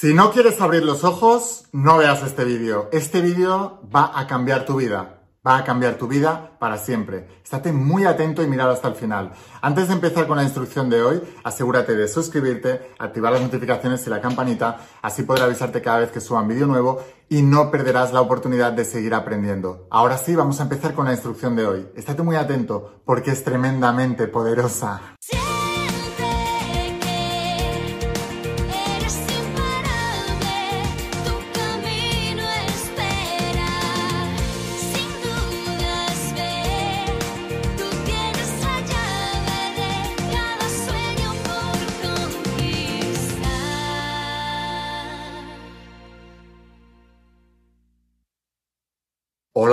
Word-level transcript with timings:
Si 0.00 0.14
no 0.14 0.32
quieres 0.32 0.58
abrir 0.62 0.82
los 0.82 1.04
ojos, 1.04 1.66
no 1.72 1.98
veas 1.98 2.22
este 2.22 2.46
vídeo. 2.46 2.88
Este 2.90 3.20
vídeo 3.20 3.82
va 3.94 4.18
a 4.18 4.26
cambiar 4.26 4.64
tu 4.64 4.76
vida. 4.76 5.26
Va 5.46 5.58
a 5.58 5.64
cambiar 5.64 5.96
tu 5.96 6.08
vida 6.08 6.56
para 6.58 6.78
siempre. 6.78 7.28
Estate 7.44 7.70
muy 7.70 8.06
atento 8.06 8.42
y 8.42 8.46
mirad 8.46 8.70
hasta 8.70 8.88
el 8.88 8.94
final. 8.94 9.32
Antes 9.60 9.88
de 9.88 9.92
empezar 9.92 10.26
con 10.26 10.38
la 10.38 10.42
instrucción 10.42 10.88
de 10.88 11.02
hoy, 11.02 11.20
asegúrate 11.44 11.96
de 11.96 12.08
suscribirte, 12.08 12.80
activar 12.98 13.34
las 13.34 13.42
notificaciones 13.42 14.06
y 14.06 14.08
la 14.08 14.22
campanita, 14.22 14.78
así 15.02 15.22
podré 15.24 15.44
avisarte 15.44 15.82
cada 15.82 15.98
vez 15.98 16.10
que 16.10 16.20
suba 16.22 16.40
un 16.40 16.48
vídeo 16.48 16.66
nuevo 16.66 17.04
y 17.28 17.42
no 17.42 17.70
perderás 17.70 18.10
la 18.14 18.22
oportunidad 18.22 18.72
de 18.72 18.86
seguir 18.86 19.12
aprendiendo. 19.12 19.86
Ahora 19.90 20.16
sí, 20.16 20.34
vamos 20.34 20.60
a 20.60 20.62
empezar 20.62 20.94
con 20.94 21.04
la 21.04 21.12
instrucción 21.12 21.54
de 21.56 21.66
hoy. 21.66 21.88
Estate 21.94 22.22
muy 22.22 22.36
atento 22.36 23.02
porque 23.04 23.32
es 23.32 23.44
tremendamente 23.44 24.28
poderosa. 24.28 25.18
Hola 25.30 25.49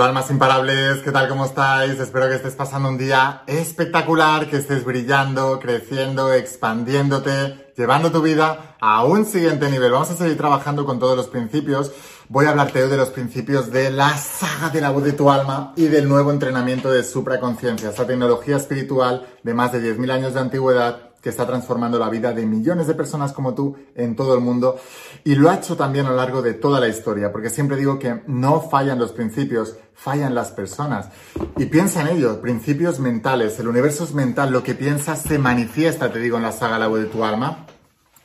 almas 0.08 0.30
imparables, 0.30 1.02
¿qué 1.02 1.12
tal? 1.12 1.28
¿Cómo 1.28 1.44
estáis? 1.44 2.00
Espero 2.00 2.28
que 2.28 2.36
estés 2.36 2.54
pasando 2.54 2.88
un 2.88 2.96
día 2.96 3.42
espectacular, 3.46 4.48
que 4.48 4.56
estés 4.56 4.82
brillando, 4.82 5.60
creciendo, 5.60 6.32
expandiéndote, 6.32 7.72
llevando 7.76 8.10
tu 8.10 8.22
vida 8.22 8.76
a 8.80 9.04
un 9.04 9.26
siguiente 9.26 9.68
nivel. 9.70 9.92
Vamos 9.92 10.10
a 10.10 10.16
seguir 10.16 10.38
trabajando 10.38 10.86
con 10.86 10.98
todos 10.98 11.14
los 11.14 11.26
principios. 11.28 11.92
Voy 12.30 12.46
a 12.46 12.50
hablarte 12.50 12.82
hoy 12.82 12.88
de 12.88 12.96
los 12.96 13.10
principios 13.10 13.70
de 13.70 13.90
la 13.90 14.16
saga 14.16 14.70
de 14.70 14.80
la 14.80 14.88
voz 14.88 15.04
de 15.04 15.12
tu 15.12 15.30
alma 15.30 15.74
y 15.76 15.88
del 15.88 16.08
nuevo 16.08 16.30
entrenamiento 16.30 16.90
de 16.90 17.04
supraconciencia, 17.04 17.90
esta 17.90 18.06
tecnología 18.06 18.56
espiritual 18.56 19.26
de 19.42 19.52
más 19.52 19.72
de 19.72 19.94
10.000 19.94 20.10
años 20.10 20.32
de 20.32 20.40
antigüedad 20.40 21.07
que 21.20 21.30
está 21.30 21.46
transformando 21.46 21.98
la 21.98 22.08
vida 22.08 22.32
de 22.32 22.46
millones 22.46 22.86
de 22.86 22.94
personas 22.94 23.32
como 23.32 23.54
tú 23.54 23.76
en 23.94 24.14
todo 24.14 24.34
el 24.34 24.40
mundo 24.40 24.78
y 25.24 25.34
lo 25.34 25.50
ha 25.50 25.56
hecho 25.56 25.76
también 25.76 26.06
a 26.06 26.10
lo 26.10 26.16
largo 26.16 26.42
de 26.42 26.54
toda 26.54 26.80
la 26.80 26.88
historia, 26.88 27.32
porque 27.32 27.50
siempre 27.50 27.76
digo 27.76 27.98
que 27.98 28.22
no 28.26 28.60
fallan 28.60 28.98
los 28.98 29.12
principios, 29.12 29.76
fallan 29.94 30.34
las 30.34 30.52
personas. 30.52 31.08
Y 31.56 31.66
piensa 31.66 32.02
en 32.02 32.16
ello, 32.16 32.40
principios 32.40 33.00
mentales, 33.00 33.58
el 33.58 33.68
universo 33.68 34.04
es 34.04 34.14
mental, 34.14 34.52
lo 34.52 34.62
que 34.62 34.74
piensas 34.74 35.22
se 35.22 35.38
manifiesta, 35.38 36.12
te 36.12 36.20
digo 36.20 36.36
en 36.36 36.44
la 36.44 36.52
saga 36.52 36.78
La 36.78 36.86
voz 36.86 37.00
de 37.00 37.06
tu 37.06 37.24
alma. 37.24 37.66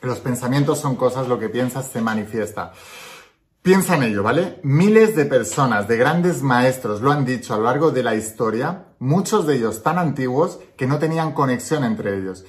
Los 0.00 0.20
pensamientos 0.20 0.78
son 0.78 0.96
cosas, 0.96 1.28
lo 1.28 1.38
que 1.38 1.48
piensas 1.48 1.88
se 1.88 2.00
manifiesta. 2.00 2.72
Piensa 3.62 3.96
en 3.96 4.02
ello, 4.02 4.22
¿vale? 4.22 4.60
Miles 4.62 5.16
de 5.16 5.24
personas, 5.24 5.88
de 5.88 5.96
grandes 5.96 6.42
maestros, 6.42 7.00
lo 7.00 7.10
han 7.10 7.24
dicho 7.24 7.54
a 7.54 7.56
lo 7.56 7.64
largo 7.64 7.90
de 7.90 8.02
la 8.02 8.14
historia, 8.14 8.88
muchos 8.98 9.46
de 9.46 9.56
ellos 9.56 9.82
tan 9.82 9.98
antiguos 9.98 10.60
que 10.76 10.86
no 10.86 10.98
tenían 10.98 11.32
conexión 11.32 11.82
entre 11.82 12.18
ellos. 12.18 12.44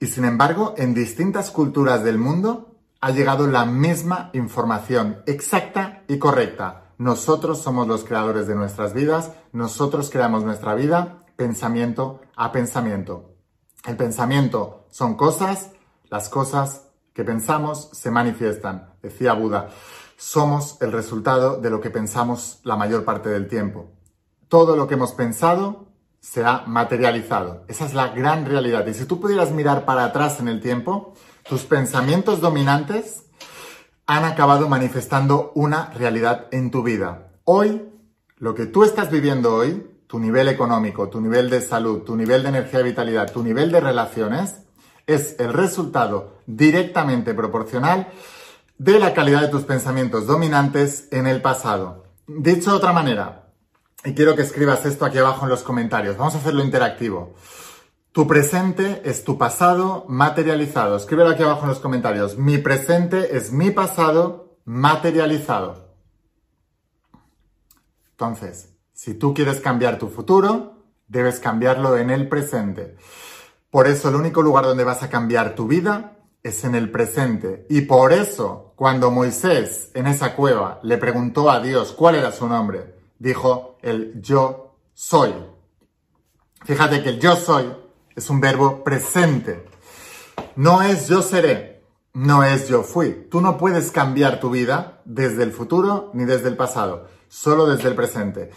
Y 0.00 0.06
sin 0.06 0.24
embargo, 0.24 0.74
en 0.78 0.94
distintas 0.94 1.50
culturas 1.50 2.02
del 2.02 2.16
mundo 2.16 2.74
ha 3.02 3.10
llegado 3.10 3.46
la 3.46 3.66
misma 3.66 4.30
información 4.32 5.22
exacta 5.26 6.04
y 6.08 6.18
correcta. 6.18 6.94
Nosotros 6.96 7.60
somos 7.60 7.86
los 7.86 8.04
creadores 8.04 8.46
de 8.46 8.54
nuestras 8.54 8.94
vidas, 8.94 9.32
nosotros 9.52 10.08
creamos 10.10 10.42
nuestra 10.42 10.74
vida 10.74 11.26
pensamiento 11.36 12.20
a 12.34 12.50
pensamiento. 12.50 13.34
El 13.86 13.96
pensamiento 13.96 14.86
son 14.90 15.16
cosas, 15.16 15.70
las 16.08 16.30
cosas 16.30 16.88
que 17.12 17.24
pensamos 17.24 17.90
se 17.92 18.10
manifiestan, 18.10 18.94
decía 19.02 19.34
Buda. 19.34 19.68
Somos 20.16 20.80
el 20.80 20.92
resultado 20.92 21.60
de 21.60 21.68
lo 21.68 21.80
que 21.80 21.90
pensamos 21.90 22.60
la 22.64 22.76
mayor 22.76 23.04
parte 23.04 23.28
del 23.28 23.48
tiempo. 23.48 23.90
Todo 24.48 24.76
lo 24.76 24.86
que 24.86 24.94
hemos 24.94 25.12
pensado 25.12 25.89
se 26.20 26.44
ha 26.44 26.64
materializado. 26.66 27.64
Esa 27.68 27.86
es 27.86 27.94
la 27.94 28.08
gran 28.08 28.46
realidad. 28.46 28.86
Y 28.86 28.94
si 28.94 29.06
tú 29.06 29.20
pudieras 29.20 29.50
mirar 29.52 29.84
para 29.84 30.04
atrás 30.04 30.40
en 30.40 30.48
el 30.48 30.60
tiempo, 30.60 31.14
tus 31.48 31.62
pensamientos 31.62 32.40
dominantes 32.40 33.24
han 34.06 34.24
acabado 34.24 34.68
manifestando 34.68 35.52
una 35.54 35.90
realidad 35.90 36.46
en 36.50 36.70
tu 36.70 36.82
vida. 36.82 37.30
Hoy, 37.44 37.82
lo 38.38 38.54
que 38.54 38.66
tú 38.66 38.84
estás 38.84 39.10
viviendo 39.10 39.54
hoy, 39.54 39.86
tu 40.06 40.18
nivel 40.18 40.48
económico, 40.48 41.08
tu 41.08 41.20
nivel 41.20 41.48
de 41.48 41.60
salud, 41.60 42.02
tu 42.02 42.16
nivel 42.16 42.42
de 42.42 42.48
energía 42.48 42.80
y 42.80 42.84
vitalidad, 42.84 43.32
tu 43.32 43.42
nivel 43.42 43.70
de 43.70 43.80
relaciones, 43.80 44.62
es 45.06 45.36
el 45.38 45.52
resultado 45.52 46.38
directamente 46.46 47.34
proporcional 47.34 48.08
de 48.78 48.98
la 48.98 49.14
calidad 49.14 49.42
de 49.42 49.48
tus 49.48 49.62
pensamientos 49.62 50.26
dominantes 50.26 51.08
en 51.12 51.26
el 51.26 51.40
pasado. 51.42 52.04
Dicho 52.26 52.70
de 52.70 52.76
otra 52.76 52.92
manera, 52.92 53.49
y 54.04 54.14
quiero 54.14 54.34
que 54.34 54.42
escribas 54.42 54.86
esto 54.86 55.04
aquí 55.04 55.18
abajo 55.18 55.44
en 55.44 55.50
los 55.50 55.62
comentarios. 55.62 56.16
Vamos 56.16 56.34
a 56.34 56.38
hacerlo 56.38 56.64
interactivo. 56.64 57.34
Tu 58.12 58.26
presente 58.26 59.02
es 59.04 59.24
tu 59.24 59.38
pasado 59.38 60.04
materializado. 60.08 60.96
Escríbelo 60.96 61.30
aquí 61.30 61.42
abajo 61.42 61.62
en 61.62 61.68
los 61.68 61.80
comentarios. 61.80 62.38
Mi 62.38 62.58
presente 62.58 63.36
es 63.36 63.52
mi 63.52 63.70
pasado 63.70 64.58
materializado. 64.64 65.94
Entonces, 68.12 68.74
si 68.92 69.14
tú 69.14 69.32
quieres 69.32 69.60
cambiar 69.60 69.98
tu 69.98 70.08
futuro, 70.08 70.84
debes 71.06 71.38
cambiarlo 71.38 71.96
en 71.96 72.10
el 72.10 72.28
presente. 72.28 72.96
Por 73.70 73.86
eso 73.86 74.08
el 74.08 74.16
único 74.16 74.42
lugar 74.42 74.64
donde 74.64 74.84
vas 74.84 75.02
a 75.02 75.10
cambiar 75.10 75.54
tu 75.54 75.66
vida 75.68 76.16
es 76.42 76.64
en 76.64 76.74
el 76.74 76.90
presente. 76.90 77.66
Y 77.68 77.82
por 77.82 78.12
eso, 78.12 78.72
cuando 78.76 79.10
Moisés 79.10 79.90
en 79.94 80.06
esa 80.06 80.34
cueva 80.34 80.80
le 80.82 80.98
preguntó 80.98 81.50
a 81.50 81.60
Dios 81.60 81.92
cuál 81.92 82.16
era 82.16 82.32
su 82.32 82.48
nombre, 82.48 82.99
dijo 83.20 83.78
el 83.82 84.20
yo 84.20 84.74
soy. 84.92 85.32
Fíjate 86.64 87.02
que 87.02 87.10
el 87.10 87.20
yo 87.20 87.36
soy 87.36 87.72
es 88.16 88.28
un 88.28 88.40
verbo 88.40 88.82
presente. 88.82 89.64
No 90.56 90.82
es 90.82 91.06
yo 91.06 91.22
seré, 91.22 91.84
no 92.14 92.42
es 92.42 92.66
yo 92.66 92.82
fui. 92.82 93.28
Tú 93.30 93.40
no 93.40 93.56
puedes 93.56 93.92
cambiar 93.92 94.40
tu 94.40 94.50
vida 94.50 95.02
desde 95.04 95.44
el 95.44 95.52
futuro 95.52 96.10
ni 96.12 96.24
desde 96.24 96.48
el 96.48 96.56
pasado, 96.56 97.06
solo 97.28 97.66
desde 97.66 97.88
el 97.88 97.94
presente. 97.94 98.50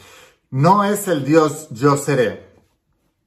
No 0.49 0.83
es 0.83 1.07
el 1.07 1.23
Dios 1.23 1.67
yo 1.71 1.97
seré, 1.97 2.53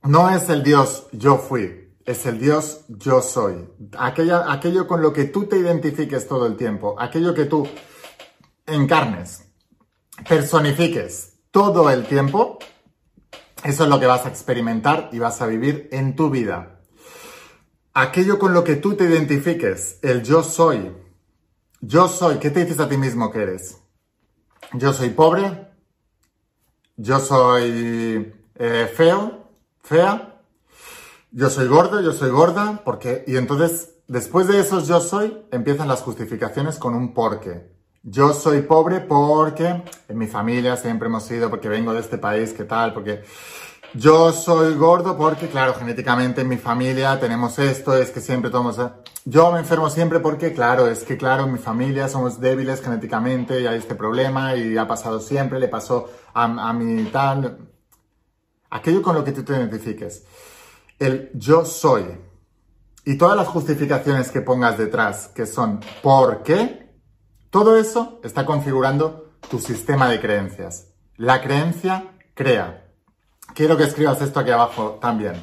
no 0.02 0.30
es 0.30 0.48
el 0.48 0.62
Dios 0.62 1.06
yo 1.12 1.36
fui, 1.38 1.92
es 2.04 2.24
el 2.26 2.38
Dios 2.38 2.84
yo 2.88 3.20
soy. 3.20 3.68
aquello 3.98 4.86
con 4.86 5.02
lo 5.02 5.12
que 5.12 5.24
tú 5.24 5.44
te 5.44 5.58
identifiques 5.58 6.26
todo 6.28 6.46
el 6.46 6.56
tiempo, 6.56 6.96
aquello 6.98 7.34
que 7.34 7.44
tú 7.44 7.66
encarnes 8.66 9.45
personifiques 10.28 11.34
todo 11.50 11.90
el 11.90 12.06
tiempo, 12.06 12.58
eso 13.64 13.84
es 13.84 13.90
lo 13.90 13.98
que 13.98 14.06
vas 14.06 14.26
a 14.26 14.28
experimentar 14.28 15.08
y 15.12 15.18
vas 15.18 15.40
a 15.42 15.46
vivir 15.46 15.88
en 15.92 16.14
tu 16.14 16.30
vida. 16.30 16.80
Aquello 17.94 18.38
con 18.38 18.52
lo 18.52 18.62
que 18.62 18.76
tú 18.76 18.94
te 18.94 19.04
identifiques, 19.04 19.98
el 20.02 20.22
yo 20.22 20.42
soy. 20.42 20.92
Yo 21.80 22.08
soy, 22.08 22.36
¿qué 22.36 22.50
te 22.50 22.64
dices 22.64 22.80
a 22.80 22.88
ti 22.88 22.96
mismo 22.96 23.30
que 23.30 23.42
eres? 23.42 23.78
Yo 24.72 24.92
soy 24.92 25.10
pobre, 25.10 25.68
yo 26.96 27.20
soy 27.20 28.34
eh, 28.56 28.92
feo, 28.94 29.48
fea, 29.82 30.40
yo 31.30 31.50
soy 31.50 31.68
gordo, 31.68 32.00
yo 32.00 32.12
soy 32.12 32.30
gorda, 32.30 32.82
porque... 32.84 33.24
Y 33.26 33.36
entonces, 33.36 33.94
después 34.08 34.46
de 34.46 34.60
esos 34.60 34.88
yo 34.88 35.00
soy, 35.00 35.44
empiezan 35.50 35.88
las 35.88 36.02
justificaciones 36.02 36.78
con 36.78 36.94
un 36.94 37.14
porqué. 37.14 37.75
Yo 38.08 38.32
soy 38.32 38.62
pobre 38.62 39.00
porque 39.00 39.82
en 40.08 40.16
mi 40.16 40.28
familia 40.28 40.76
siempre 40.76 41.08
hemos 41.08 41.24
sido, 41.24 41.50
porque 41.50 41.68
vengo 41.68 41.92
de 41.92 41.98
este 41.98 42.18
país, 42.18 42.52
¿qué 42.52 42.62
tal? 42.62 42.94
Porque 42.94 43.24
yo 43.94 44.30
soy 44.30 44.76
gordo 44.76 45.16
porque, 45.16 45.48
claro, 45.48 45.74
genéticamente 45.74 46.42
en 46.42 46.48
mi 46.48 46.56
familia 46.56 47.18
tenemos 47.18 47.58
esto, 47.58 47.96
es 47.96 48.12
que 48.12 48.20
siempre 48.20 48.48
tomamos... 48.48 48.78
Yo 49.24 49.50
me 49.50 49.58
enfermo 49.58 49.90
siempre 49.90 50.20
porque, 50.20 50.52
claro, 50.52 50.86
es 50.86 51.02
que, 51.02 51.16
claro, 51.16 51.46
en 51.46 51.54
mi 51.54 51.58
familia 51.58 52.08
somos 52.08 52.38
débiles 52.38 52.80
genéticamente 52.80 53.60
y 53.60 53.66
hay 53.66 53.78
este 53.78 53.96
problema 53.96 54.54
y 54.54 54.78
ha 54.78 54.86
pasado 54.86 55.18
siempre, 55.18 55.58
le 55.58 55.66
pasó 55.66 56.08
a, 56.32 56.72
mi 56.72 57.06
tal... 57.06 57.58
Aquello 58.70 59.02
con 59.02 59.16
lo 59.16 59.24
que 59.24 59.32
tú 59.32 59.42
te 59.42 59.52
identifiques. 59.52 60.24
El 60.96 61.32
yo 61.34 61.64
soy. 61.64 62.04
Y 63.04 63.18
todas 63.18 63.36
las 63.36 63.48
justificaciones 63.48 64.30
que 64.30 64.42
pongas 64.42 64.78
detrás, 64.78 65.26
que 65.34 65.44
son 65.44 65.80
¿por 66.04 66.44
qué? 66.44 66.85
Todo 67.56 67.78
eso 67.78 68.20
está 68.22 68.44
configurando 68.44 69.30
tu 69.48 69.58
sistema 69.60 70.10
de 70.10 70.20
creencias. 70.20 70.88
La 71.16 71.40
creencia 71.40 72.12
crea. 72.34 72.84
Quiero 73.54 73.78
que 73.78 73.84
escribas 73.84 74.20
esto 74.20 74.40
aquí 74.40 74.50
abajo 74.50 74.98
también. 75.00 75.42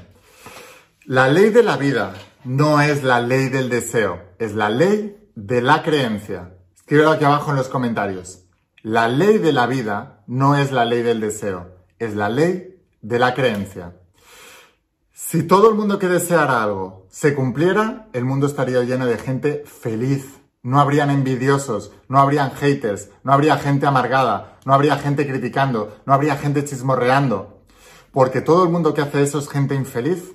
La 1.06 1.28
ley 1.28 1.50
de 1.50 1.64
la 1.64 1.76
vida 1.76 2.14
no 2.44 2.82
es 2.82 3.02
la 3.02 3.20
ley 3.20 3.50
del 3.50 3.68
deseo, 3.68 4.22
es 4.38 4.54
la 4.54 4.70
ley 4.70 5.28
de 5.34 5.64
la 5.64 5.82
creencia. 5.82 6.54
Escríbelo 6.76 7.10
aquí 7.10 7.26
abajo 7.26 7.50
en 7.50 7.58
los 7.58 7.68
comentarios. 7.68 8.44
La 8.84 9.08
ley 9.08 9.40
de 9.40 9.52
la 9.52 9.66
vida 9.66 10.22
no 10.28 10.56
es 10.56 10.72
la 10.72 10.86
ley 10.86 11.02
del 11.02 11.20
deseo, 11.20 11.80
es 11.98 12.14
la 12.14 12.30
ley 12.30 12.80
de 13.02 13.18
la 13.18 13.34
creencia. 13.34 13.96
Si 15.14 15.42
todo 15.42 15.68
el 15.68 15.74
mundo 15.74 15.98
que 15.98 16.10
deseara 16.10 16.62
algo 16.62 17.08
se 17.10 17.34
cumpliera, 17.34 18.10
el 18.14 18.24
mundo 18.24 18.46
estaría 18.46 18.84
lleno 18.84 19.08
de 19.08 19.18
gente 19.18 19.64
feliz, 19.66 20.43
no 20.64 20.80
habrían 20.80 21.10
envidiosos, 21.10 21.92
no 22.08 22.20
habrían 22.20 22.52
haters, 22.52 23.10
no 23.24 23.34
habría 23.34 23.58
gente 23.58 23.86
amargada, 23.86 24.58
no 24.66 24.74
habría 24.74 24.98
gente 24.98 25.28
criticando, 25.28 25.98
no 26.06 26.14
habría 26.14 26.38
gente 26.38 26.64
chismorreando. 26.64 27.62
Porque 28.12 28.42
todo 28.42 28.64
el 28.64 28.70
mundo 28.70 28.94
que 28.94 29.02
hace 29.02 29.22
eso 29.22 29.40
es 29.40 29.50
gente 29.50 29.76
infeliz. 29.76 30.34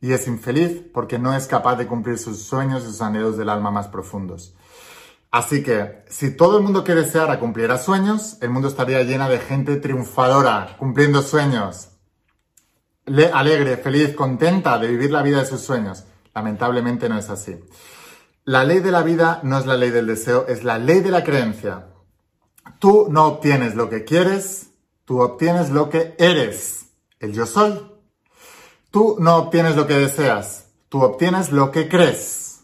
Y 0.00 0.12
es 0.12 0.26
infeliz 0.26 0.82
porque 0.92 1.18
no 1.18 1.34
es 1.34 1.46
capaz 1.46 1.76
de 1.76 1.86
cumplir 1.86 2.18
sus 2.18 2.42
sueños 2.42 2.82
y 2.82 2.86
sus 2.88 3.00
anhelos 3.00 3.38
del 3.38 3.48
alma 3.48 3.70
más 3.70 3.88
profundos. 3.88 4.54
Así 5.30 5.62
que, 5.62 6.04
si 6.08 6.36
todo 6.36 6.58
el 6.58 6.62
mundo 6.62 6.84
que 6.84 6.94
deseara 6.94 7.40
cumpliera 7.40 7.78
sueños, 7.78 8.36
el 8.40 8.50
mundo 8.50 8.68
estaría 8.68 9.02
llena 9.02 9.28
de 9.28 9.38
gente 9.38 9.76
triunfadora, 9.76 10.76
cumpliendo 10.78 11.22
sueños. 11.22 11.90
alegre, 13.32 13.76
feliz, 13.76 14.14
contenta 14.14 14.78
de 14.78 14.88
vivir 14.88 15.10
la 15.10 15.22
vida 15.22 15.38
de 15.38 15.46
sus 15.46 15.60
sueños. 15.60 16.04
Lamentablemente 16.34 17.08
no 17.08 17.18
es 17.18 17.30
así. 17.30 17.58
La 18.46 18.62
ley 18.64 18.80
de 18.80 18.92
la 18.92 19.02
vida 19.02 19.40
no 19.42 19.58
es 19.58 19.64
la 19.64 19.76
ley 19.76 19.90
del 19.90 20.06
deseo, 20.06 20.46
es 20.46 20.64
la 20.64 20.78
ley 20.78 21.00
de 21.00 21.10
la 21.10 21.24
creencia. 21.24 21.86
Tú 22.78 23.06
no 23.10 23.26
obtienes 23.26 23.74
lo 23.74 23.88
que 23.88 24.04
quieres, 24.04 24.70
tú 25.06 25.22
obtienes 25.22 25.70
lo 25.70 25.88
que 25.88 26.14
eres, 26.18 26.90
el 27.20 27.32
yo 27.32 27.46
soy. 27.46 27.80
Tú 28.90 29.16
no 29.18 29.36
obtienes 29.36 29.76
lo 29.76 29.86
que 29.86 29.94
deseas, 29.94 30.66
tú 30.90 31.02
obtienes 31.02 31.52
lo 31.52 31.70
que 31.70 31.88
crees. 31.88 32.60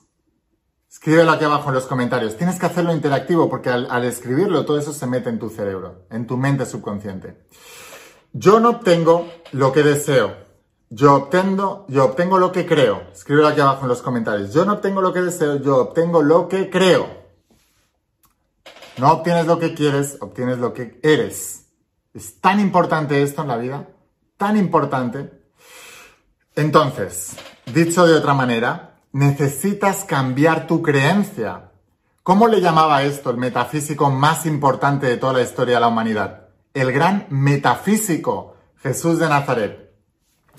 Escríbelo 0.90 1.30
aquí 1.30 1.44
abajo 1.44 1.70
en 1.70 1.76
los 1.76 1.86
comentarios. 1.86 2.36
Tienes 2.36 2.58
que 2.58 2.66
hacerlo 2.66 2.92
interactivo 2.92 3.48
porque 3.48 3.70
al, 3.70 4.04
escribirlo 4.04 4.66
todo 4.66 4.78
eso 4.78 4.92
se 4.92 5.06
mete 5.06 5.30
en 5.30 5.38
tu 5.38 5.48
cerebro, 5.48 6.04
en 6.10 6.26
tu 6.26 6.36
mente 6.36 6.66
subconsciente. 6.66 7.46
Yo 8.34 8.60
no 8.60 8.68
obtengo 8.68 9.26
lo 9.52 9.72
que 9.72 9.82
deseo, 9.82 10.36
yo 10.92 11.14
obtengo, 11.14 11.87
yo 11.88 12.04
obtengo 12.04 12.38
lo 12.38 12.50
que 12.50 12.66
creo. 12.66 13.04
Escríbelo 13.12 13.46
aquí 13.46 13.60
abajo 13.60 13.82
en 13.82 13.88
los 13.88 14.02
comentarios. 14.02 14.52
Yo 14.52 14.64
no 14.64 14.75
obtengo 14.75 15.00
lo 15.00 15.12
que 15.12 15.22
deseo, 15.22 15.56
yo 15.62 15.76
obtengo 15.78 16.20
lo 16.20 16.48
que 16.48 16.69
creo. 16.69 17.06
No 18.98 19.12
obtienes 19.12 19.46
lo 19.46 19.58
que 19.60 19.72
quieres, 19.72 20.19
obtienes 20.20 20.58
lo 20.58 20.75
que 20.75 20.98
eres. 21.04 21.69
Es 22.12 22.40
tan 22.40 22.58
importante 22.58 23.22
esto 23.22 23.42
en 23.42 23.48
la 23.48 23.56
vida, 23.56 23.88
tan 24.37 24.56
importante. 24.56 25.31
Entonces, 26.56 27.37
dicho 27.72 28.04
de 28.04 28.16
otra 28.16 28.34
manera, 28.34 28.96
necesitas 29.12 30.04
cambiar 30.04 30.66
tu 30.66 30.82
creencia. 30.82 31.70
¿Cómo 32.25 32.48
le 32.48 32.60
llamaba 32.60 33.04
esto 33.04 33.31
el 33.31 33.37
metafísico 33.37 34.10
más 34.10 34.44
importante 34.44 35.06
de 35.06 35.19
toda 35.19 35.34
la 35.34 35.42
historia 35.42 35.76
de 35.76 35.81
la 35.82 35.88
humanidad? 35.88 36.48
El 36.75 36.92
gran 36.92 37.26
metafísico, 37.31 38.56
Jesús 38.82 39.20
de 39.20 39.28
Nazaret. 39.28 39.89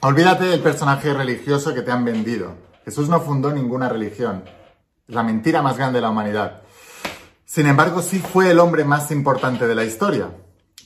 Olvídate 0.04 0.46
del 0.46 0.62
personaje 0.62 1.14
religioso 1.14 1.76
que 1.76 1.84
te 1.84 1.92
han 1.92 2.04
vendido. 2.04 2.56
Jesús 2.86 3.08
no 3.08 3.22
fundó 3.22 3.52
ninguna 3.52 3.88
religión. 3.88 4.44
Es 5.08 5.14
la 5.14 5.22
mentira 5.22 5.62
más 5.62 5.78
grande 5.78 6.00
de 6.00 6.02
la 6.02 6.10
humanidad. 6.10 6.64
Sin 7.46 7.68
embargo, 7.68 8.02
sí 8.02 8.18
fue 8.18 8.50
el 8.50 8.58
hombre 8.58 8.84
más 8.84 9.12
importante 9.12 9.68
de 9.68 9.76
la 9.76 9.84
historia, 9.84 10.32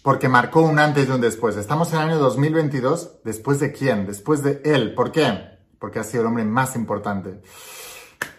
porque 0.03 0.27
marcó 0.27 0.63
un 0.63 0.79
antes 0.79 1.07
y 1.07 1.11
un 1.11 1.21
después. 1.21 1.55
Estamos 1.55 1.93
en 1.93 1.99
el 1.99 2.09
año 2.09 2.17
2022, 2.17 3.21
¿después 3.23 3.61
de 3.61 3.71
quién? 3.71 4.05
Después 4.05 4.43
de 4.43 4.61
él. 4.65 4.93
¿Por 4.93 5.13
qué? 5.13 5.59
Porque 5.79 5.99
ha 5.99 6.03
sido 6.03 6.23
el 6.23 6.27
hombre 6.27 6.43
más 6.43 6.75
importante. 6.75 7.41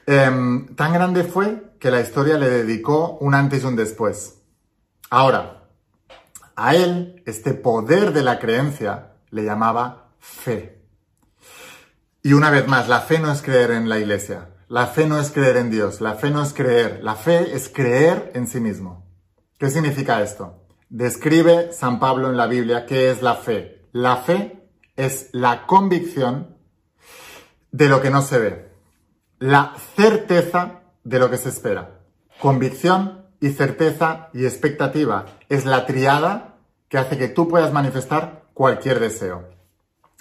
Em, 0.04 0.74
tan 0.74 0.92
grande 0.92 1.24
fue 1.24 1.72
que 1.80 1.90
la 1.90 2.02
historia 2.02 2.36
le 2.36 2.50
dedicó 2.50 3.16
un 3.22 3.34
antes 3.34 3.62
y 3.62 3.66
un 3.66 3.76
después. 3.76 4.42
Ahora, 5.08 5.70
a 6.54 6.74
él, 6.74 7.22
este 7.24 7.54
poder 7.54 8.12
de 8.12 8.22
la 8.22 8.38
creencia, 8.38 9.14
le 9.30 9.42
llamaba 9.42 10.05
fe. 10.26 10.82
Y 12.22 12.32
una 12.32 12.50
vez 12.50 12.66
más, 12.66 12.88
la 12.88 13.00
fe 13.00 13.18
no 13.18 13.30
es 13.30 13.40
creer 13.40 13.70
en 13.70 13.88
la 13.88 13.98
iglesia, 13.98 14.48
la 14.68 14.88
fe 14.88 15.06
no 15.06 15.20
es 15.20 15.30
creer 15.30 15.56
en 15.56 15.70
Dios, 15.70 16.00
la 16.00 16.14
fe 16.14 16.30
no 16.30 16.42
es 16.42 16.52
creer, 16.52 17.00
la 17.02 17.14
fe 17.14 17.54
es 17.54 17.68
creer 17.68 18.32
en 18.34 18.48
sí 18.48 18.58
mismo. 18.58 19.06
¿Qué 19.58 19.70
significa 19.70 20.22
esto? 20.22 20.66
Describe 20.88 21.72
San 21.72 22.00
Pablo 22.00 22.28
en 22.28 22.36
la 22.36 22.46
Biblia 22.46 22.84
qué 22.84 23.10
es 23.10 23.22
la 23.22 23.36
fe. 23.36 23.86
La 23.92 24.16
fe 24.16 24.68
es 24.96 25.30
la 25.32 25.66
convicción 25.66 26.56
de 27.70 27.88
lo 27.88 28.00
que 28.00 28.10
no 28.10 28.22
se 28.22 28.38
ve, 28.38 28.72
la 29.38 29.74
certeza 29.94 30.82
de 31.04 31.18
lo 31.18 31.30
que 31.30 31.38
se 31.38 31.50
espera. 31.50 32.00
Convicción 32.40 33.26
y 33.40 33.50
certeza 33.50 34.30
y 34.32 34.44
expectativa 34.44 35.26
es 35.48 35.64
la 35.64 35.86
triada 35.86 36.56
que 36.88 36.98
hace 36.98 37.18
que 37.18 37.28
tú 37.28 37.48
puedas 37.48 37.72
manifestar 37.72 38.46
cualquier 38.54 39.00
deseo 39.00 39.55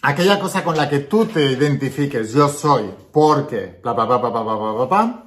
aquella 0.02 0.40
cosa 0.40 0.64
con 0.64 0.78
la 0.78 0.90
que 0.90 1.00
tú 1.00 1.26
te 1.26 1.52
identifiques, 1.52 2.34
yo 2.34 2.50
soy, 2.50 2.94
porque, 3.12 3.80
bla, 3.82 3.94
bla, 3.94 4.06
bla, 4.06 4.18
bla, 4.18 4.30
bla, 4.30 4.42
bla, 4.42 4.56
bla, 4.56 4.86
bla, 4.86 5.26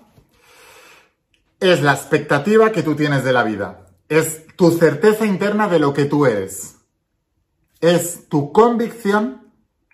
es 1.61 1.83
la 1.83 1.93
expectativa 1.93 2.71
que 2.73 2.83
tú 2.83 2.95
tienes 2.95 3.25
de 3.25 3.33
la 3.33 3.43
vida. 3.43 3.87
Es 4.09 4.47
tu 4.57 4.71
certeza 4.71 5.27
interna 5.27 5.69
de 5.69 5.79
lo 5.79 5.93
que 5.93 6.05
tú 6.05 6.27
eres. 6.27 6.77
Es 7.81 8.29
tu 8.29 8.53
convicción 8.53 9.53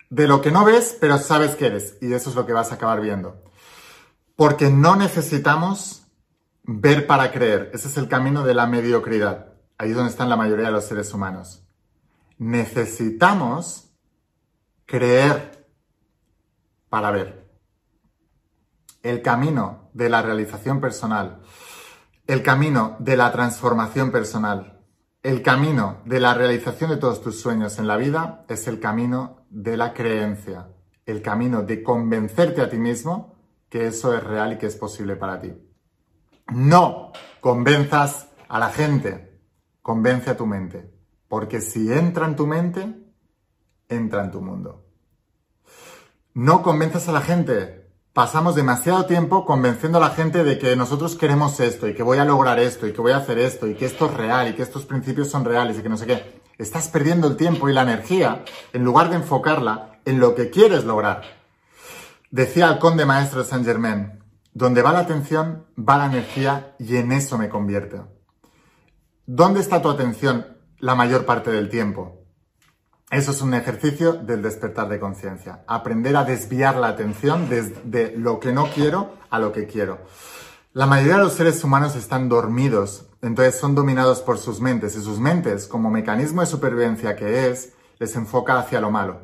de 0.09 0.27
lo 0.27 0.41
que 0.41 0.51
no 0.51 0.63
ves, 0.63 0.97
pero 0.99 1.17
sabes 1.17 1.55
que 1.55 1.67
eres. 1.67 1.97
Y 2.01 2.13
eso 2.13 2.29
es 2.29 2.35
lo 2.35 2.45
que 2.45 2.53
vas 2.53 2.71
a 2.71 2.75
acabar 2.75 3.01
viendo. 3.01 3.43
Porque 4.35 4.69
no 4.69 4.95
necesitamos 4.95 6.03
ver 6.63 7.07
para 7.07 7.31
creer. 7.31 7.71
Ese 7.73 7.87
es 7.87 7.97
el 7.97 8.07
camino 8.07 8.43
de 8.43 8.53
la 8.53 8.67
mediocridad. 8.67 9.53
Ahí 9.77 9.89
es 9.89 9.95
donde 9.95 10.11
están 10.11 10.29
la 10.29 10.35
mayoría 10.35 10.67
de 10.67 10.71
los 10.71 10.85
seres 10.85 11.13
humanos. 11.13 11.63
Necesitamos 12.37 13.91
creer 14.85 15.67
para 16.89 17.11
ver. 17.11 17.45
El 19.01 19.21
camino 19.21 19.89
de 19.93 20.09
la 20.09 20.21
realización 20.21 20.81
personal, 20.81 21.41
el 22.27 22.41
camino 22.41 22.95
de 22.99 23.17
la 23.17 23.31
transformación 23.31 24.11
personal, 24.11 24.81
el 25.21 25.41
camino 25.41 26.01
de 26.05 26.19
la 26.19 26.33
realización 26.33 26.91
de 26.91 26.97
todos 26.97 27.21
tus 27.21 27.39
sueños 27.39 27.79
en 27.79 27.87
la 27.87 27.97
vida 27.97 28.45
es 28.47 28.67
el 28.67 28.79
camino 28.79 29.45
de 29.49 29.77
la 29.77 29.93
creencia, 29.93 30.69
el 31.05 31.21
camino 31.21 31.63
de 31.63 31.83
convencerte 31.83 32.61
a 32.61 32.69
ti 32.69 32.77
mismo 32.77 33.35
que 33.69 33.87
eso 33.87 34.15
es 34.15 34.23
real 34.23 34.53
y 34.53 34.57
que 34.57 34.67
es 34.67 34.75
posible 34.75 35.15
para 35.15 35.39
ti. 35.39 35.53
No 36.53 37.11
convenzas 37.41 38.29
a 38.47 38.59
la 38.59 38.69
gente, 38.69 39.41
convence 39.81 40.29
a 40.29 40.37
tu 40.37 40.45
mente, 40.45 40.91
porque 41.27 41.61
si 41.61 41.91
entra 41.91 42.27
en 42.27 42.35
tu 42.35 42.47
mente, 42.47 43.04
entra 43.89 44.23
en 44.23 44.31
tu 44.31 44.41
mundo. 44.41 44.85
No 46.33 46.61
convenzas 46.61 47.07
a 47.07 47.11
la 47.11 47.21
gente. 47.21 47.89
Pasamos 48.13 48.55
demasiado 48.55 49.05
tiempo 49.05 49.45
convenciendo 49.45 49.97
a 49.97 50.01
la 50.01 50.09
gente 50.09 50.43
de 50.43 50.57
que 50.57 50.75
nosotros 50.75 51.15
queremos 51.15 51.59
esto 51.59 51.87
y 51.87 51.93
que 51.93 52.03
voy 52.03 52.17
a 52.17 52.25
lograr 52.25 52.59
esto 52.59 52.87
y 52.87 52.93
que 52.93 53.01
voy 53.01 53.11
a 53.11 53.17
hacer 53.17 53.39
esto 53.39 53.67
y 53.67 53.75
que 53.75 53.85
esto 53.85 54.05
es 54.05 54.13
real 54.13 54.49
y 54.49 54.53
que 54.53 54.61
estos 54.61 54.85
principios 54.85 55.29
son 55.29 55.45
reales 55.45 55.77
y 55.77 55.81
que 55.81 55.89
no 55.89 55.97
sé 55.97 56.05
qué. 56.05 56.41
Estás 56.57 56.87
perdiendo 56.87 57.27
el 57.27 57.35
tiempo 57.35 57.67
y 57.67 57.73
la 57.73 57.81
energía 57.81 58.43
en 58.71 58.83
lugar 58.83 59.09
de 59.09 59.17
enfocarla 59.17 59.99
en 60.05 60.19
lo 60.19 60.35
que 60.35 60.49
quieres 60.49 60.85
lograr. 60.85 61.23
Decía 62.31 62.69
el 62.69 62.79
conde 62.79 63.05
maestro 63.05 63.43
de 63.43 63.49
Saint 63.49 63.65
Germain, 63.65 64.23
donde 64.53 64.81
va 64.81 64.93
la 64.93 64.99
atención, 64.99 65.65
va 65.77 65.97
la 65.97 66.05
energía 66.05 66.75
y 66.79 66.95
en 66.97 67.11
eso 67.11 67.37
me 67.37 67.49
convierto. 67.49 68.07
¿Dónde 69.25 69.59
está 69.59 69.81
tu 69.81 69.89
atención 69.89 70.57
la 70.79 70.95
mayor 70.95 71.25
parte 71.25 71.51
del 71.51 71.69
tiempo? 71.69 72.24
Eso 73.11 73.31
es 73.31 73.41
un 73.41 73.53
ejercicio 73.53 74.13
del 74.13 74.41
despertar 74.41 74.89
de 74.89 74.99
conciencia. 74.99 75.63
Aprender 75.67 76.17
a 76.17 76.23
desviar 76.23 76.75
la 76.77 76.87
atención 76.87 77.47
desde 77.49 78.17
lo 78.17 78.39
que 78.39 78.51
no 78.51 78.67
quiero 78.73 79.13
a 79.29 79.37
lo 79.37 79.51
que 79.51 79.67
quiero. 79.67 79.99
La 80.73 80.87
mayoría 80.87 81.17
de 81.17 81.23
los 81.23 81.33
seres 81.33 81.63
humanos 81.63 81.95
están 81.95 82.27
dormidos, 82.27 83.05
entonces 83.21 83.59
son 83.59 83.75
dominados 83.75 84.21
por 84.21 84.37
sus 84.37 84.59
mentes 84.59 84.95
y 84.97 85.01
sus 85.01 85.19
mentes, 85.19 85.67
como 85.67 85.89
mecanismo 85.89 86.41
de 86.41 86.47
supervivencia 86.47 87.15
que 87.15 87.47
es, 87.47 87.73
les 87.99 88.15
enfoca 88.15 88.59
hacia 88.59 88.81
lo 88.81 88.91
malo. 88.91 89.21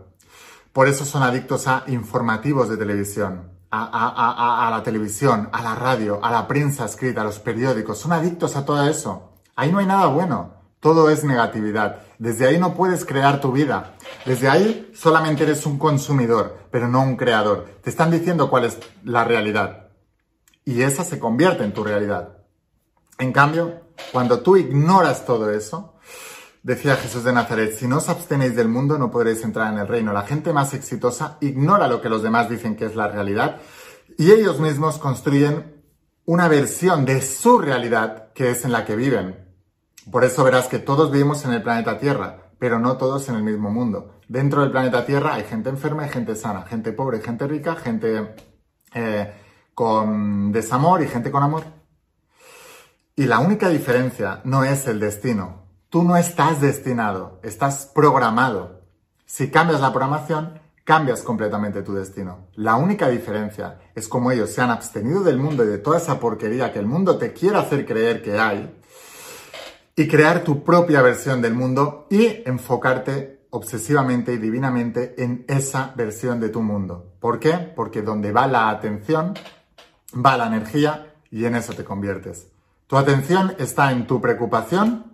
Por 0.71 0.87
eso 0.87 1.03
son 1.03 1.23
adictos 1.23 1.67
a 1.67 1.83
informativos 1.87 2.69
de 2.69 2.77
televisión, 2.77 3.51
a, 3.71 4.67
a 4.67 4.71
la 4.71 4.83
televisión, 4.83 5.49
a 5.51 5.61
la 5.61 5.75
radio, 5.75 6.23
a 6.23 6.31
la 6.31 6.47
prensa 6.47 6.85
escrita, 6.85 7.21
a 7.21 7.25
los 7.25 7.39
periódicos. 7.39 7.97
Son 7.97 8.13
adictos 8.13 8.55
a 8.55 8.63
todo 8.63 8.87
eso. 8.87 9.33
Ahí 9.55 9.71
no 9.71 9.79
hay 9.79 9.87
nada 9.87 10.05
bueno. 10.05 10.53
Todo 10.79 11.09
es 11.09 11.23
negatividad. 11.23 12.01
Desde 12.21 12.45
ahí 12.45 12.59
no 12.59 12.75
puedes 12.75 13.03
crear 13.03 13.41
tu 13.41 13.51
vida. 13.51 13.95
Desde 14.27 14.47
ahí 14.47 14.91
solamente 14.93 15.41
eres 15.41 15.65
un 15.65 15.79
consumidor, 15.79 16.67
pero 16.69 16.87
no 16.87 17.01
un 17.01 17.17
creador. 17.17 17.79
Te 17.81 17.89
están 17.89 18.11
diciendo 18.11 18.47
cuál 18.47 18.65
es 18.65 18.77
la 19.03 19.23
realidad. 19.23 19.87
Y 20.63 20.83
esa 20.83 21.03
se 21.03 21.17
convierte 21.17 21.63
en 21.63 21.73
tu 21.73 21.83
realidad. 21.83 22.37
En 23.17 23.33
cambio, 23.33 23.81
cuando 24.11 24.41
tú 24.41 24.55
ignoras 24.55 25.25
todo 25.25 25.49
eso, 25.49 25.95
decía 26.61 26.95
Jesús 26.95 27.23
de 27.23 27.33
Nazaret, 27.33 27.75
si 27.75 27.87
no 27.87 27.97
os 27.97 28.07
abstenéis 28.07 28.55
del 28.55 28.67
mundo 28.67 28.99
no 28.99 29.09
podréis 29.09 29.43
entrar 29.43 29.73
en 29.73 29.79
el 29.79 29.87
reino. 29.87 30.13
La 30.13 30.21
gente 30.21 30.53
más 30.53 30.75
exitosa 30.75 31.39
ignora 31.41 31.87
lo 31.87 32.01
que 32.01 32.09
los 32.09 32.21
demás 32.21 32.47
dicen 32.47 32.75
que 32.75 32.85
es 32.85 32.95
la 32.95 33.07
realidad 33.07 33.61
y 34.19 34.29
ellos 34.29 34.59
mismos 34.59 34.99
construyen 34.99 35.83
una 36.25 36.47
versión 36.47 37.03
de 37.03 37.19
su 37.23 37.57
realidad 37.57 38.31
que 38.33 38.51
es 38.51 38.63
en 38.63 38.73
la 38.73 38.85
que 38.85 38.95
viven. 38.95 39.40
Por 40.09 40.23
eso 40.23 40.43
verás 40.43 40.67
que 40.67 40.79
todos 40.79 41.11
vivimos 41.11 41.45
en 41.45 41.53
el 41.53 41.61
planeta 41.61 41.99
Tierra, 41.99 42.51
pero 42.57 42.79
no 42.79 42.97
todos 42.97 43.29
en 43.29 43.35
el 43.35 43.43
mismo 43.43 43.69
mundo. 43.69 44.19
Dentro 44.27 44.61
del 44.61 44.71
planeta 44.71 45.05
Tierra 45.05 45.35
hay 45.35 45.43
gente 45.43 45.69
enferma 45.69 46.05
y 46.05 46.09
gente 46.09 46.35
sana, 46.35 46.63
gente 46.63 46.91
pobre, 46.91 47.21
gente 47.21 47.47
rica, 47.47 47.75
gente 47.75 48.35
eh, 48.93 49.33
con 49.73 50.51
desamor 50.51 51.01
y 51.03 51.07
gente 51.07 51.31
con 51.31 51.43
amor. 51.43 51.63
Y 53.15 53.25
la 53.25 53.39
única 53.39 53.69
diferencia 53.69 54.41
no 54.43 54.63
es 54.63 54.87
el 54.87 54.99
destino. 54.99 55.65
Tú 55.89 56.03
no 56.03 56.17
estás 56.17 56.61
destinado, 56.61 57.39
estás 57.43 57.91
programado. 57.93 58.81
Si 59.25 59.51
cambias 59.51 59.81
la 59.81 59.91
programación, 59.91 60.59
cambias 60.83 61.21
completamente 61.21 61.83
tu 61.83 61.93
destino. 61.93 62.47
La 62.55 62.75
única 62.75 63.09
diferencia 63.09 63.79
es 63.93 64.07
como 64.07 64.31
ellos 64.31 64.49
se 64.49 64.61
han 64.61 64.71
abstenido 64.71 65.21
del 65.21 65.37
mundo 65.37 65.63
y 65.63 65.67
de 65.67 65.77
toda 65.77 65.97
esa 65.97 66.19
porquería 66.19 66.71
que 66.71 66.79
el 66.79 66.87
mundo 66.87 67.17
te 67.17 67.33
quiere 67.33 67.57
hacer 67.57 67.85
creer 67.85 68.23
que 68.23 68.39
hay 68.39 68.80
y 69.95 70.07
crear 70.07 70.43
tu 70.43 70.63
propia 70.63 71.01
versión 71.01 71.41
del 71.41 71.53
mundo 71.53 72.07
y 72.09 72.41
enfocarte 72.45 73.41
obsesivamente 73.51 74.33
y 74.33 74.37
divinamente 74.37 75.21
en 75.21 75.45
esa 75.47 75.93
versión 75.95 76.39
de 76.39 76.49
tu 76.49 76.61
mundo. 76.61 77.13
¿Por 77.19 77.39
qué? 77.39 77.53
Porque 77.53 78.01
donde 78.01 78.31
va 78.31 78.47
la 78.47 78.69
atención, 78.69 79.33
va 80.13 80.37
la 80.37 80.47
energía 80.47 81.15
y 81.29 81.45
en 81.45 81.55
eso 81.55 81.73
te 81.73 81.83
conviertes. 81.83 82.47
Tu 82.87 82.97
atención 82.97 83.55
está 83.59 83.91
en 83.91 84.07
tu 84.07 84.19
preocupación 84.19 85.13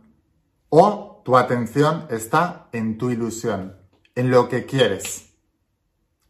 o 0.70 1.22
tu 1.26 1.36
atención 1.36 2.06
está 2.10 2.70
en 2.72 2.98
tu 2.98 3.10
ilusión, 3.10 3.76
en 4.16 4.32
lo 4.32 4.48
que 4.48 4.66
quieres. 4.66 5.34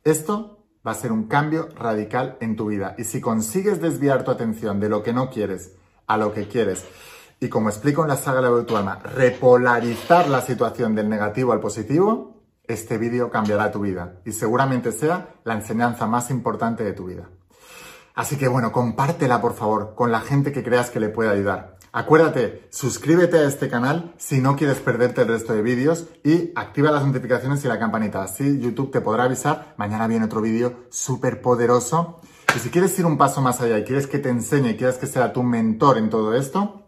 Esto 0.04 0.66
va 0.86 0.92
a 0.92 0.96
ser 0.96 1.12
un 1.12 1.27
cambio 1.27 1.70
radical 1.75 2.38
en 2.39 2.56
tu 2.56 2.68
vida. 2.68 2.96
Y 2.98 3.04
si 3.04 3.20
consigues 3.20 3.82
desviar 3.82 4.24
tu 4.24 4.32
atención 4.32 4.80
de 4.80 4.89
lo 4.89 5.04
que 5.04 5.13
no 5.13 5.30
quieres 5.30 5.74
a 6.08 6.18
lo 6.18 6.34
que 6.34 6.48
quieres, 6.48 6.86
y 7.39 7.50
como 7.50 7.70
explico 7.70 8.01
en 8.01 8.10
la 8.10 8.17
saga 8.17 8.41
La 8.41 8.50
de 8.50 8.63
tu 8.63 8.75
alma, 8.75 9.00
repolarizar 9.00 10.27
la 10.27 10.41
situación 10.41 10.96
del 10.96 11.10
negativo 11.10 11.51
al 11.51 11.60
positivo, 11.60 12.41
este 12.63 12.98
vídeo 12.98 13.29
cambiará 13.29 13.72
tu 13.72 13.82
vida 13.82 14.20
y 14.25 14.32
seguramente 14.32 14.91
sea 14.91 15.36
la 15.44 15.53
enseñanza 15.53 16.08
más 16.08 16.29
importante 16.29 16.84
de 16.84 16.94
tu 16.94 17.06
vida. 17.06 17.29
Así 18.15 18.36
que 18.36 18.48
bueno, 18.48 18.72
compártela 18.72 19.39
por 19.39 19.53
favor 19.53 19.94
con 19.96 20.12
la 20.12 20.22
gente 20.22 20.51
que 20.51 20.63
creas 20.63 20.89
que 20.89 21.00
le 21.00 21.10
pueda 21.10 21.32
ayudar. 21.32 21.77
Acuérdate, 21.91 22.67
suscríbete 22.72 23.38
a 23.38 23.48
este 23.48 23.70
canal 23.70 24.13
si 24.17 24.41
no 24.41 24.56
quieres 24.56 24.79
perderte 24.79 25.22
el 25.22 25.29
resto 25.29 25.53
de 25.53 25.62
vídeos 25.62 26.08
y 26.24 26.51
activa 26.56 26.91
las 26.91 27.06
notificaciones 27.06 27.63
y 27.63 27.67
la 27.67 27.79
campanita. 27.79 28.24
Así 28.24 28.60
YouTube 28.60 28.91
te 28.91 29.01
podrá 29.01 29.24
avisar. 29.24 29.75
Mañana 29.77 30.08
viene 30.08 30.25
otro 30.25 30.41
vídeo 30.41 30.88
súper 30.89 31.41
poderoso. 31.41 32.20
Y 32.56 32.60
si 32.60 32.70
quieres 32.70 32.98
ir 33.00 33.06
un 33.06 33.17
paso 33.17 33.41
más 33.41 33.62
allá 33.62 33.77
y 33.77 33.84
quieres 33.84 34.08
que 34.08 34.20
te 34.20 34.29
enseñe 34.29 34.72
y 34.72 34.77
quieres 34.77 34.98
que 34.98 35.06
sea 35.06 35.32
tu 35.32 35.44
mentor 35.44 35.98
en 35.98 36.10
todo 36.10 36.36
esto, 36.36 36.87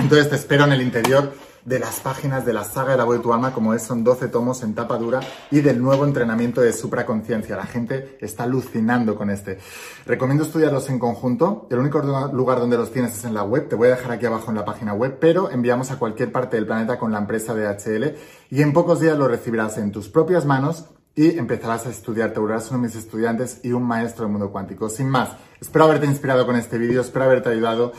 entonces 0.00 0.30
te 0.30 0.36
espero 0.36 0.64
en 0.64 0.72
el 0.72 0.82
interior 0.82 1.32
de 1.64 1.78
las 1.78 2.00
páginas 2.00 2.46
de 2.46 2.52
la 2.52 2.64
saga 2.64 2.92
de 2.92 2.96
la 2.96 3.04
voz 3.04 3.18
de 3.18 3.22
tu 3.22 3.32
alma, 3.32 3.52
como 3.52 3.74
es, 3.74 3.82
son 3.82 4.02
12 4.02 4.28
tomos 4.28 4.62
en 4.62 4.74
tapa 4.74 4.96
dura, 4.96 5.20
y 5.50 5.60
del 5.60 5.80
nuevo 5.80 6.04
entrenamiento 6.04 6.60
de 6.62 6.72
supraconciencia. 6.72 7.56
La 7.56 7.66
gente 7.66 8.16
está 8.20 8.44
alucinando 8.44 9.14
con 9.14 9.30
este. 9.30 9.58
Recomiendo 10.06 10.44
estudiarlos 10.44 10.88
en 10.88 10.98
conjunto. 10.98 11.66
El 11.70 11.78
único 11.78 12.00
lugar 12.32 12.60
donde 12.60 12.78
los 12.78 12.92
tienes 12.92 13.16
es 13.16 13.24
en 13.24 13.34
la 13.34 13.42
web. 13.42 13.68
Te 13.68 13.76
voy 13.76 13.88
a 13.88 13.96
dejar 13.96 14.12
aquí 14.12 14.26
abajo 14.26 14.50
en 14.50 14.56
la 14.56 14.64
página 14.64 14.94
web, 14.94 15.18
pero 15.20 15.50
enviamos 15.50 15.90
a 15.90 15.98
cualquier 15.98 16.32
parte 16.32 16.56
del 16.56 16.66
planeta 16.66 16.98
con 16.98 17.12
la 17.12 17.18
empresa 17.18 17.54
DHL 17.54 18.14
y 18.50 18.62
en 18.62 18.72
pocos 18.72 19.00
días 19.00 19.18
lo 19.18 19.28
recibirás 19.28 19.76
en 19.78 19.92
tus 19.92 20.08
propias 20.08 20.46
manos 20.46 20.86
y 21.14 21.38
empezarás 21.38 21.86
a 21.86 21.90
estudiar, 21.90 22.32
te 22.32 22.40
volverás 22.40 22.70
uno 22.70 22.80
de 22.80 22.86
mis 22.86 22.96
estudiantes 22.96 23.60
y 23.62 23.72
un 23.72 23.82
maestro 23.82 24.24
del 24.24 24.32
mundo 24.32 24.50
cuántico. 24.50 24.88
Sin 24.88 25.08
más, 25.08 25.30
espero 25.60 25.84
haberte 25.84 26.06
inspirado 26.06 26.46
con 26.46 26.56
este 26.56 26.78
vídeo, 26.78 27.02
espero 27.02 27.26
haberte 27.26 27.50
ayudado. 27.50 27.92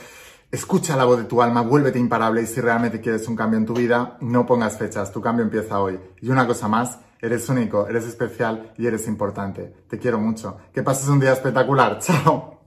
Escucha 0.52 0.98
la 0.98 1.06
voz 1.06 1.18
de 1.18 1.24
tu 1.24 1.42
alma, 1.42 1.62
vuélvete 1.62 1.98
imparable 1.98 2.42
y 2.42 2.46
si 2.46 2.60
realmente 2.60 3.00
quieres 3.00 3.26
un 3.30 3.38
cambio 3.38 3.58
en 3.58 3.66
tu 3.66 3.74
vida, 3.74 4.18
no 4.20 4.46
pongas 4.46 4.78
fechas, 4.78 5.10
tu 5.10 5.22
cambio 5.22 5.46
empieza 5.46 5.80
hoy. 5.80 5.98
Y 6.22 6.30
una 6.30 6.46
cosa 6.46 6.68
más, 6.68 7.00
eres 7.22 7.48
único, 7.48 7.88
eres 7.88 8.04
especial 8.04 8.74
y 8.78 8.86
eres 8.86 9.08
importante. 9.08 9.74
Te 9.88 9.98
quiero 9.98 10.20
mucho. 10.20 10.58
Que 10.74 10.84
pases 10.84 11.08
un 11.08 11.22
día 11.22 11.32
espectacular. 11.32 12.00
Chao. 12.02 12.60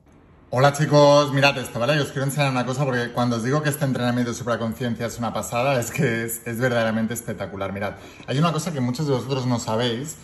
Hola 0.48 0.72
chicos, 0.72 1.30
mirad 1.34 1.58
esto, 1.58 1.78
¿vale? 1.78 2.00
os 2.00 2.08
quiero 2.08 2.24
enseñar 2.24 2.50
una 2.50 2.64
cosa 2.64 2.86
porque 2.86 3.12
cuando 3.12 3.36
os 3.36 3.42
digo 3.42 3.62
que 3.62 3.68
este 3.68 3.84
entrenamiento 3.84 4.30
de 4.30 4.38
supraconciencia 4.38 5.04
es 5.04 5.18
una 5.18 5.34
pasada, 5.34 5.78
es 5.78 5.90
que 5.90 6.24
es, 6.24 6.40
es 6.46 6.58
verdaderamente 6.58 7.12
espectacular. 7.12 7.70
Mirad, 7.74 7.96
hay 8.26 8.38
una 8.38 8.50
cosa 8.50 8.72
que 8.72 8.80
muchos 8.80 9.06
de 9.06 9.12
vosotros 9.12 9.44
no 9.46 9.58
sabéis, 9.58 10.16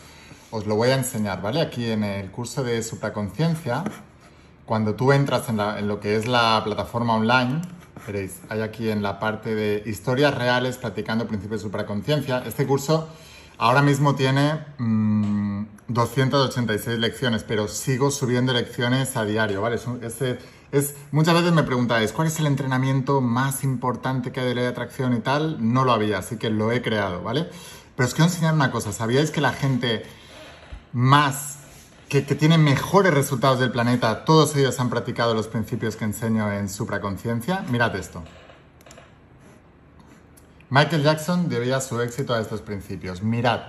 os 0.51 0.67
lo 0.67 0.77
voy 0.77 0.89
a 0.89 0.95
enseñar, 0.95 1.43
¿vale? 1.43 1.61
Aquí 1.61 1.91
en 1.91 2.05
el 2.05 2.31
curso 2.31 2.65
de 2.65 2.83
supraconciencia 2.83 3.85
cuando 4.71 4.95
tú 4.95 5.11
entras 5.11 5.49
en, 5.49 5.89
lo 5.89 5.99
que 5.99 6.15
es 6.15 6.29
la 6.29 6.63
plataforma 6.63 7.17
online, 7.17 7.61
veréis, 8.07 8.39
hay 8.51 8.61
aquí 8.61 8.89
en 8.89 9.03
la 9.03 9.19
parte 9.19 9.57
de 9.57 9.83
historias 9.85 10.33
reales 10.33 10.77
practicando 10.77 11.27
principios 11.27 11.63
de 11.63 11.67
supraconciencia. 11.67 12.45
Este 12.47 12.69
curso 12.69 13.09
ahora 13.59 13.83
mismo 13.83 14.15
tiene 14.15 14.61
286 15.89 16.87
mm, 16.97 17.01
lecciones, 17.01 17.43
pero 17.43 17.67
sigo 17.67 18.13
subiendo 18.13 18.53
lecciones 18.53 19.17
a 19.17 19.25
diario, 19.25 19.61
¿vale? 19.61 19.81
Es, 20.71 20.95
muchas 21.11 21.35
veces 21.35 21.51
me 21.51 21.65
preguntáis, 21.65 22.13
¿cuál 22.13 22.29
es 22.29 22.39
el 22.39 22.47
entrenamiento 22.47 23.21
más 23.21 23.65
importante 23.65 24.31
que 24.31 24.39
hay 24.39 24.47
de 24.47 24.55
ley 24.55 24.63
de 24.63 24.71
atracción 24.71 25.15
y 25.15 25.19
tal? 25.19 25.57
No 25.59 25.85
lo 25.85 25.91
había, 25.91 26.19
así 26.19 26.37
que 26.37 26.49
lo 26.49 26.71
he 26.71 26.81
creado, 26.81 27.25
¿vale? 27.25 27.51
Pero 27.97 28.07
os 28.07 28.15
quiero 28.15 28.31
enseñar 28.31 28.55
una 28.55 28.71
cosa, 28.71 28.93
¿sabíais 28.93 29.33
que 29.33 29.41
la 29.41 29.53
gente 29.53 30.05
más 30.93 31.60
que, 32.11 32.23
tienen 32.23 32.65
mejores 32.65 33.15
resultados 33.15 33.61
del 33.61 33.71
planeta, 33.71 34.25
todos 34.25 34.57
ellos 34.57 34.81
han 34.81 34.91
practicado 34.91 35.33
los 35.33 35.47
principios 35.47 35.95
que 35.95 36.05
enseño 36.05 36.53
en 36.53 36.69
supraconciencia. 36.69 37.65
Mirad 37.71 37.95
esto. 37.95 38.25
Michael 40.71 41.05
Jackson 41.05 41.49
debía 41.49 41.81
su 41.81 42.01
éxito 42.01 42.35
a 42.35 42.41
estos 42.41 42.63
principios. 42.63 43.23
Mirad. 43.23 43.61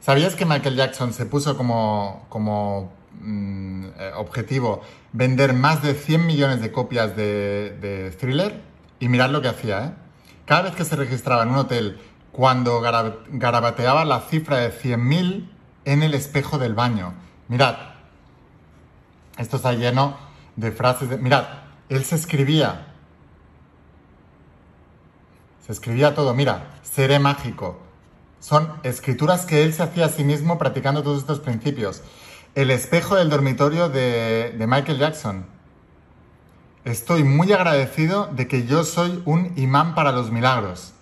¿Sabías 0.00 0.34
que 0.34 0.46
Michael 0.46 0.76
Jackson 0.76 1.12
se 1.12 1.26
puso 1.26 1.56
como, 1.58 2.24
como 2.30 2.90
mm, 3.20 3.84
eh, 3.98 4.12
objetivo 4.16 4.80
vender 5.12 5.52
más 5.52 5.82
de 5.82 5.92
100 5.92 6.26
millones 6.26 6.62
de 6.62 6.72
copias 6.72 7.14
de, 7.14 8.16
Thriller? 8.18 8.62
Y 8.98 9.08
mirad 9.08 9.28
lo 9.28 9.42
que 9.42 9.48
hacía, 9.48 9.84
¿eh? 9.84 9.92
Cada 10.46 10.62
vez 10.62 10.74
que 10.74 10.86
se 10.86 10.96
registraba 10.96 11.42
en 11.42 11.50
un 11.50 11.56
hotel, 11.56 12.00
cuando 12.32 12.80
garabateaba 12.80 14.06
la 14.06 14.20
cifra 14.20 14.56
de 14.56 14.72
100.000 14.72 15.50
en 15.84 16.02
el 16.02 16.14
espejo 16.14 16.58
del 16.58 16.74
baño, 16.74 17.14
Mirad, 17.52 17.76
esto 19.36 19.56
está 19.56 19.74
lleno 19.74 20.16
de 20.56 20.72
frases 20.72 21.10
de... 21.10 21.18
Mirad, 21.18 21.44
él 21.90 22.02
se 22.02 22.14
escribía. 22.14 22.86
Se 25.66 25.72
escribía 25.72 26.14
todo. 26.14 26.32
Mira, 26.32 26.70
seré 26.82 27.18
mágico. 27.18 27.78
Son 28.40 28.72
escrituras 28.84 29.44
que 29.44 29.64
él 29.64 29.74
se 29.74 29.82
hacía 29.82 30.06
a 30.06 30.08
sí 30.08 30.24
mismo 30.24 30.56
practicando 30.56 31.02
todos 31.02 31.18
estos 31.18 31.40
principios. 31.40 32.00
El 32.54 32.70
espejo 32.70 33.16
del 33.16 33.28
dormitorio 33.28 33.90
de, 33.90 34.54
de 34.56 34.66
Michael 34.66 34.96
Jackson. 34.96 35.44
Estoy 36.86 37.22
muy 37.22 37.52
agradecido 37.52 38.30
de 38.32 38.48
que 38.48 38.66
yo 38.66 38.82
soy 38.82 39.22
un 39.26 39.52
imán 39.56 39.94
para 39.94 40.12
los 40.12 40.30
milagros. 40.30 40.94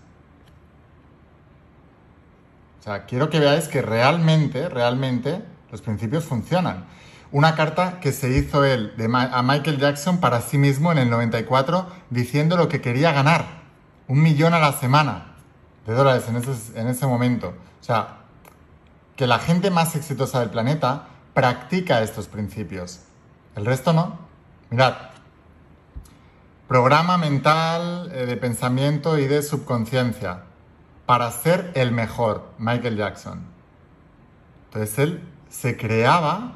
O 2.80 2.82
sea, 2.82 3.04
quiero 3.04 3.30
que 3.30 3.38
veáis 3.38 3.68
que 3.68 3.82
realmente, 3.82 4.68
realmente 4.68 5.44
los 5.70 5.82
principios 5.82 6.24
funcionan. 6.24 6.86
Una 7.32 7.54
carta 7.54 8.00
que 8.00 8.12
se 8.12 8.30
hizo 8.30 8.64
él 8.64 8.94
a 9.14 9.42
Michael 9.42 9.78
Jackson 9.78 10.18
para 10.18 10.40
sí 10.40 10.58
mismo 10.58 10.90
en 10.90 10.98
el 10.98 11.10
94 11.10 11.88
diciendo 12.10 12.56
lo 12.56 12.68
que 12.68 12.80
quería 12.80 13.12
ganar. 13.12 13.60
Un 14.08 14.22
millón 14.22 14.54
a 14.54 14.58
la 14.58 14.72
semana 14.72 15.36
de 15.86 15.94
dólares 15.94 16.24
en 16.28 16.36
ese, 16.36 16.80
en 16.80 16.88
ese 16.88 17.06
momento. 17.06 17.54
O 17.80 17.84
sea, 17.84 18.18
que 19.14 19.26
la 19.26 19.38
gente 19.38 19.70
más 19.70 19.94
exitosa 19.94 20.40
del 20.40 20.50
planeta 20.50 21.06
practica 21.34 22.02
estos 22.02 22.26
principios. 22.26 23.00
El 23.54 23.64
resto 23.64 23.92
no. 23.92 24.18
Mirad. 24.70 24.94
Programa 26.66 27.18
mental 27.18 28.10
eh, 28.12 28.26
de 28.26 28.36
pensamiento 28.36 29.18
y 29.18 29.26
de 29.26 29.42
subconsciencia 29.42 30.44
para 31.06 31.30
ser 31.32 31.72
el 31.74 31.90
mejor, 31.90 32.52
Michael 32.58 32.96
Jackson. 32.96 33.44
Entonces 34.66 34.98
él 35.00 35.28
se 35.50 35.76
creaba 35.76 36.52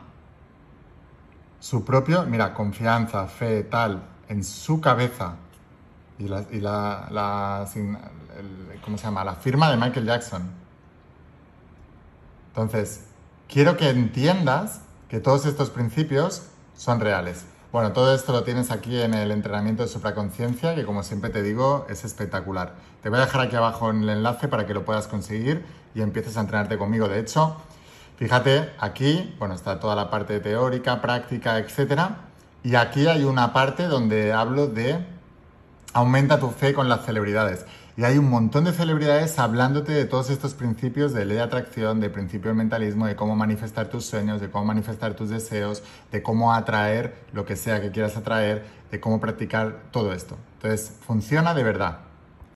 su 1.61 1.85
propio, 1.85 2.25
mira, 2.25 2.55
confianza, 2.55 3.27
fe, 3.27 3.65
tal, 3.65 4.03
en 4.29 4.45
su 4.45 4.81
cabeza. 4.81 5.37
Y 6.19 6.29
la, 6.29 6.45
y 6.51 6.61
la, 6.61 7.67
¿cómo 8.83 8.97
se 8.97 9.05
llama? 9.05 9.25
La 9.25 9.35
firma 9.35 9.71
de 9.71 9.77
Michael 9.77 10.07
Jackson. 10.07 10.51
Entonces, 12.49 13.07
quiero 13.49 13.77
que 13.77 13.91
entiendas 13.91 14.83
que 15.09 15.19
todos 15.19 15.45
estos 15.45 15.71
principios 15.71 16.47
son 16.77 17.01
reales. 17.01 17.47
Bueno, 17.73 17.93
todo 17.93 18.15
esto 18.15 18.31
lo 18.31 18.45
tienes 18.45 18.71
aquí 18.71 19.01
en 19.01 19.15
el 19.15 19.33
entrenamiento 19.33 19.83
de 19.83 19.89
supraconciencia, 19.89 20.77
que 20.77 20.85
como 20.85 21.03
siempre 21.03 21.31
te 21.31 21.43
digo, 21.43 21.87
es 21.89 22.05
espectacular. 22.05 22.75
Te 23.03 23.09
voy 23.09 23.19
a 23.19 23.23
dejar 23.23 23.41
aquí 23.41 23.57
abajo 23.57 23.91
el 23.91 24.09
enlace 24.09 24.47
para 24.47 24.67
que 24.67 24.75
lo 24.75 24.85
puedas 24.85 25.09
conseguir 25.09 25.65
y 25.95 26.01
empieces 26.01 26.37
a 26.37 26.43
entrenarte 26.43 26.79
conmigo. 26.79 27.09
De 27.09 27.19
hecho, 27.19 27.57
Fíjate, 28.17 28.73
aquí, 28.79 29.35
bueno, 29.39 29.55
está 29.55 29.81
toda 29.81 29.97
la 29.97 30.11
parte 30.11 30.39
teórica, 30.41 31.01
práctica, 31.01 31.59
etc. 31.59 32.11
Y 32.63 32.77
aquí 32.77 33.07
hay 33.09 33.25
una 33.25 33.53
parte 33.53 33.85
donde 33.85 34.33
hablo 34.33 34.69
de 34.69 35.05
aumenta 35.93 36.39
tu 36.39 36.51
fe 36.51 36.75
con 36.75 36.89
las 36.89 37.05
celebridades. 37.05 37.67
Y 37.97 38.03
hay 38.03 38.19
un 38.19 38.29
montón 38.29 38.65
de 38.65 38.73
celebridades 38.73 39.39
hablándote 39.39 39.93
de 39.93 40.05
todos 40.05 40.29
estos 40.29 40.55
principios 40.55 41.13
de 41.13 41.25
ley 41.25 41.37
de 41.37 41.43
atracción, 41.43 42.01
de 42.01 42.11
principio 42.11 42.51
de 42.51 42.57
mentalismo, 42.57 43.07
de 43.07 43.15
cómo 43.15 43.37
manifestar 43.37 43.89
tus 43.89 44.05
sueños, 44.05 44.41
de 44.41 44.51
cómo 44.51 44.65
manifestar 44.65 45.15
tus 45.15 45.31
deseos, 45.31 45.83
de 46.11 46.21
cómo 46.21 46.53
atraer 46.53 47.15
lo 47.33 47.45
que 47.45 47.55
sea 47.55 47.81
que 47.81 47.93
quieras 47.93 48.17
atraer, 48.17 48.65
de 48.91 48.99
cómo 48.99 49.21
practicar 49.21 49.83
todo 49.93 50.13
esto. 50.13 50.37
Entonces, 50.57 50.93
funciona 51.07 51.55
de 51.55 51.63
verdad. 51.63 51.99